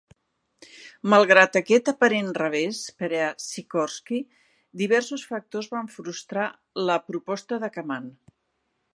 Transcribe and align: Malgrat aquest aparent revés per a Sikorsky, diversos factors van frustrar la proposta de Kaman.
Malgrat 1.13 1.57
aquest 1.59 1.89
aparent 1.91 2.31
revés 2.37 2.79
per 3.01 3.09
a 3.25 3.27
Sikorsky, 3.47 4.21
diversos 4.83 5.25
factors 5.33 5.69
van 5.75 5.91
frustrar 5.97 6.47
la 6.91 6.97
proposta 7.11 7.61
de 7.65 7.71
Kaman. 7.77 8.09